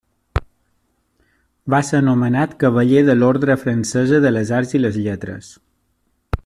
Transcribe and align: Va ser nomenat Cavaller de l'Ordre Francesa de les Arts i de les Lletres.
Va 1.73 1.81
ser 1.89 2.01
nomenat 2.07 2.57
Cavaller 2.65 3.05
de 3.11 3.19
l'Ordre 3.19 3.59
Francesa 3.67 4.25
de 4.25 4.35
les 4.37 4.57
Arts 4.61 4.77
i 4.77 4.81
de 4.83 4.87
les 4.87 4.99
Lletres. 5.07 5.57